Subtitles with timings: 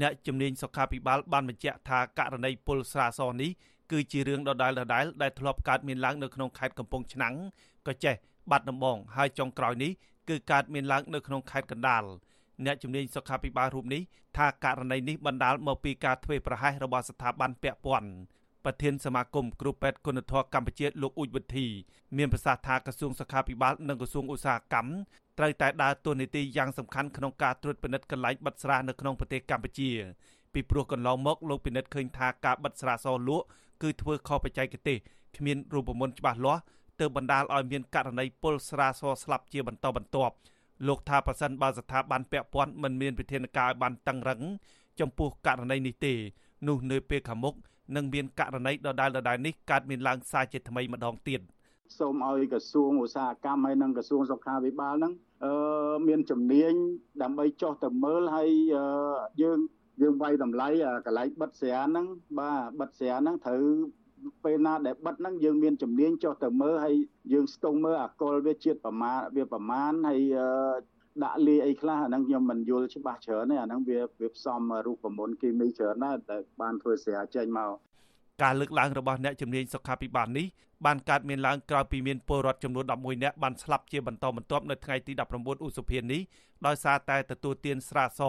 [0.00, 3.50] អ្នកជំនាញសុខាភិបាលបានបញ្ជាក់ថាករណីពុលស្រាសនេះ
[3.90, 7.34] គឺជារឿងដដែលដដែលដែលធ្លាប់កើតមានឡើងនៅក្នុងខេត្តកំពង់ឆ្នាំង
[7.86, 8.14] ក៏ចេះ
[8.50, 9.90] បាត់ដំបងហើយចុងក្រោយនេះ
[10.28, 12.04] គឺកើតមានឡើងនៅក្នុងខេត្តកណ្ដាល
[12.64, 14.02] អ្នកជំនាញសុខាភិបាលរូបនេះ
[14.36, 18.10] ថាករណីនេះបណ្ដាលមកពីការធ្វេសប្រហែសរបស់ស្ថាប័នពាក់ព័ន្ធ
[18.64, 21.66] ប្រធានសមាគមគ្រូពេទ្យគុណធម៌កម្ពុជាលោកអ៊ូចវិធី
[22.16, 24.92] មានប្រសាសន៍ថាក្រសួងសុខាភិបាលនិងក្រសួងឧស្សាហកម្ម
[25.40, 29.90] ត្រូវតែដើរតួនាទីយ៉ាងសំខាន់ក្នុងការត្រួតពិនិត្យកន្លែងបិទស្រានៅក្នុងប្រទេសកម្ពុជា
[30.52, 33.46] ពីព្រោះកន្លងមកលោកពិនិត្យឃើញថាការបិទស្រាសលក់
[33.82, 34.98] គឺធ្វើខុសបច្ចេកទេស
[35.36, 36.62] គ្មានរូបមន្តច្បាស់លាស់
[37.00, 40.34] ទើបបណ្ដាលឲ្យមានករណីពលស្រាសស្លាប់ជាបន្តបន្ទាប់
[40.88, 44.40] លោកថាប៉ះសិនបើស្ថាប័នពាក់ព័ន្ធមិនមានវិធានការឲ្យបានតឹងរឹង
[45.00, 46.14] ចំពោះករណីនេះទេ
[46.68, 47.54] នោះនៅពេលខាងមុខ
[47.96, 51.40] នឹងមានករណីដដែលដដែលនេះកើតមានឡើងសារជាថ្មីម្ដងទៀត
[51.98, 55.12] សូមឲ្យក្រសួងឧស្សាហកម្មហើយនិងក្រសួងសុខាភិបាលហ្នឹង
[55.44, 55.52] អឺ
[56.08, 56.72] មានជំនាញ
[57.22, 58.50] ដើម្បីចោះទៅមើលហើយ
[59.42, 59.58] យើង
[60.02, 60.68] យើងវាយតម្លៃ
[61.06, 62.06] កន្លែងបិទស្រាហ្នឹង
[62.38, 63.62] បាទបិទស្រាហ្នឹងត្រូវ
[64.44, 66.94] ពេលណាដែលបិទហ្នឹងយើងមានជំនាញចុះទៅមើលហើយ
[67.32, 70.20] យើងស្ទង់មើលអាកុលវាជាតិប្រមាណវាប្រមាណហើយ
[71.24, 77.72] ដាក់លាយអីខ្លះអាហ្នឹងខ្ញុំមិនយល់ច្បាស់ច្រើនទេអាហ្នឹងវាវាផ្សំរូបមន្តគីមីច្រើនណាស់តែបានធ្វើស្រាចេញមក
[78.42, 80.46] ការលើកឡើងរបស់អ្នកជំនាញសុខាភិបាលនេះ
[80.86, 86.20] បានកើតមានឡើងក្រោយពីមានពលរដ្ឋចំនួន11នាក់បានស្លាប់ជាបន្តបន្ទាប់នៅថ្ងៃទី19ឧសភានេះ
[86.66, 88.20] ដោយសារតែទទួលទានស្រាស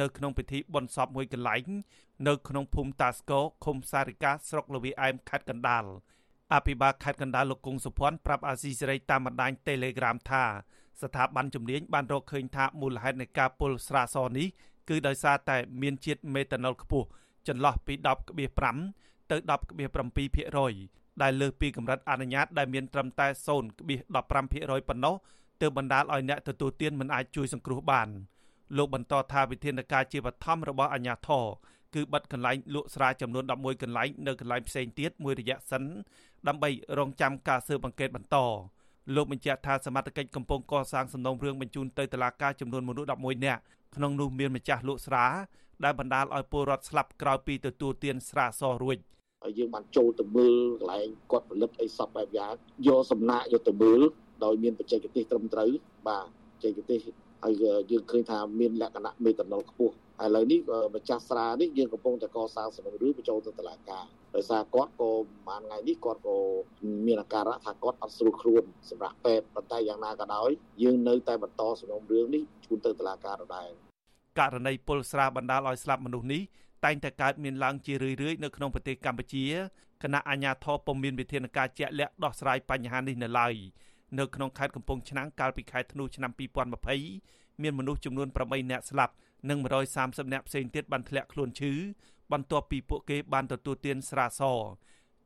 [0.00, 1.68] នៅក្នុងពិធីបុណ្យសពមួយកន្លែង
[2.28, 5.84] នៅក្នុងភូមិតាស្គរឃុំសារិកាស្រុកលវីអែមខេត្តកណ្ដាល
[6.54, 10.44] អភិបាលខេត្តកណ្ដាលលោកគង់សុភ័ណ្ឌប្រាប់អាស៊ីសេរីតាមបណ្ដាញ Telegram ថា
[11.02, 14.46] ស្ថាប័នជំនាញបានរកឃើញថាមូលហេតុនៃការពុលស្រាសនេះ
[14.88, 17.06] គឺដោយសារតែមានជាតិមេតាណុលខ្ពស់
[17.48, 17.94] ចន្លោះពី
[18.54, 19.36] 10.5 ទៅ
[20.10, 23.26] 10.7%ដែលលើសពីកម្រិតអនុញ្ញាតដែលមានត្រឹមតែ
[23.88, 25.14] 0.15%ប៉ុណ្ណោះ
[25.60, 28.08] ទើបបណ្ដាលឲ្យអ្នកទទួលទានមិនអាចជួយសង្គ្រោះបាន។
[28.76, 31.44] លោកបន្តថាវិធានការជាបឋមរបស់អាជ្ញាធរ
[31.94, 35.82] គឺបិទកន្លែងលក់ស្រាចំនួន11កន្លែងនៅកន្លែងផ្សេងទៀតមួយរយៈសិន
[36.48, 38.36] ដើម្បីរងចាំការស៊ើបអង្កេតបន្ត
[39.14, 43.60] លោកបញ្ជាក់ថាសមត្ថកិច្ចកំពុងកសាងសំណុំរឿងបញ្ជូនទៅតុលាការចំនួនមនុស្ស11នាក់
[43.96, 45.26] ក្នុងនោះមានម្ចាស់លក់ស្រា
[45.84, 49.15] ដែលបណ្ដាលឲ្យពលរដ្ឋស្លាប់ក្រោយពីទទួលទានស្រាសរួចហើ
[49.48, 52.52] យយើងបានចូលទៅមើលកន្លែងគាត់ផលិតអីសពបែបយ៉ាង
[52.86, 54.00] យកសំណាក់យកទៅមើល
[54.44, 55.70] ដោយមានបច្ចេកទេសត្រឹមត្រូវ
[56.08, 57.00] បាទបច្ចេកទេស
[57.44, 57.54] ហើយ
[57.90, 60.60] យើងឃើញថាមានលក្ខណៈមេតាណុលខ្ពស់ឥឡូវនេះ
[60.94, 64.04] ម្ចាស់ស្រានេះយើងកំពុងតែកសាងសំណុំរឿងបញ្ចូលទៅតុលាការ
[64.34, 65.10] ដោយសារគាត់ក៏
[65.46, 66.36] ប្រហែលថ្ងៃនេះគាត់ក៏
[67.06, 70.50] មានអាការៈថាគាត់អត់ស្រួលខ្លួនសម្រាប់ពេទ្យប៉ុន្តែយ៉ាងណាក៏ដោយ
[70.82, 73.70] យើងនៅតែបន្តសំណុំរឿងនេះជូនទៅតុលាការដដែល
[74.38, 76.42] ករណីពលស្រាបណ្ដាលឲ្យស្លាប់មនុស្សនេះ
[76.86, 79.44] តែងតែកើតមានឡើងជារឿយៗនៅក្នុងប្រទេសកម្ពុជា
[80.02, 83.54] គណៈអាជ្ញាធរពុំមានវិធានការជាក់លាក់ដោះស្រាយបញ្ហានេះនៅឡើយ
[84.18, 86.30] នៅក្នុងខេត្តកំពង់ឆ្នាំងកាលពីខែធ្នូឆ្នាំ
[86.96, 89.12] 2020មានមនុស្សចំនួន8នាក់ស្លាប់
[89.48, 89.58] និង
[89.96, 91.72] 130នាក់ផ្សេងទៀតបានធ្លាក់ខ្លួនឈឺ
[92.32, 94.42] បន្ទាប់ពីពួកគេបានទទួលទានស្រាស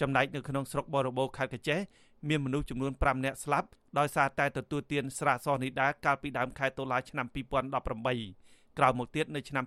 [0.00, 1.80] ចំណែកនៅក្នុងស្រុកបរបោខេត្តកញ្ចេះ
[2.28, 3.68] មានមនុស្សចំនួន5នាក់ស្លាប់
[3.98, 9.64] ដោយសារតែទទួលទានស្រាសនេះដែរកាលពីដើមខែតុលាឆ្នាំ2018ក្រោយមកទៀតនៅឆ្នាំ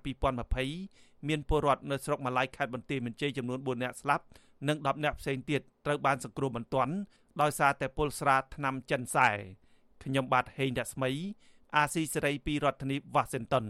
[0.60, 4.26] 2020 មានពលរដ្ឋនៅស្រុកម៉ាឡៃខេត្តបន្ទាយមានជ័យចំនួន4នាក់ស្លាប់
[4.68, 6.94] និង10នាក់ផ្សេងទៀតត្រូវបានសង្គ្រោះបន្ទាន់
[7.42, 9.30] ដោយសារតែពុលស្រាថ្នាំចិនសែ
[10.04, 11.12] ខ្ញុំបាទហេងរស្មី
[11.76, 13.66] អាស៊ីសេរីពីរដ្ឋធានី Washington